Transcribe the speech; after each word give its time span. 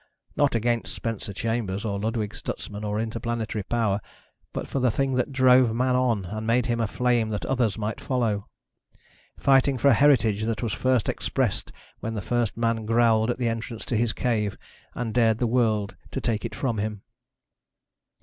Not 0.35 0.55
against 0.55 0.95
Spencer 0.95 1.31
Chambers 1.31 1.85
or 1.85 1.99
Ludwig 1.99 2.33
Stutsman 2.33 2.83
or 2.83 2.99
Interplanetary 2.99 3.61
Power, 3.61 4.01
but 4.51 4.67
for 4.67 4.79
the 4.79 4.89
thing 4.89 5.13
that 5.13 5.31
drove 5.31 5.75
man 5.75 5.95
on 5.95 6.25
and 6.25 6.47
made 6.47 6.65
of 6.65 6.69
him 6.71 6.79
a 6.79 6.87
flame 6.87 7.29
that 7.29 7.45
others 7.45 7.77
might 7.77 8.01
follow. 8.01 8.47
Fighting 9.37 9.77
for 9.77 9.89
a 9.89 9.93
heritage 9.93 10.45
that 10.45 10.63
was 10.63 10.73
first 10.73 11.07
expressed 11.07 11.71
when 11.99 12.15
the 12.15 12.19
first 12.19 12.57
man 12.57 12.87
growled 12.87 13.29
at 13.29 13.37
the 13.37 13.47
entrance 13.47 13.85
to 13.85 13.95
his 13.95 14.11
cave 14.11 14.57
and 14.95 15.13
dared 15.13 15.37
the 15.37 15.45
world 15.45 15.95
to 16.09 16.19
take 16.19 16.45
it 16.45 16.55
from 16.55 16.79
him. 16.79 17.03